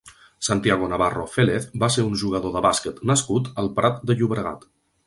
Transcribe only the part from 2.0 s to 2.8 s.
un jugador de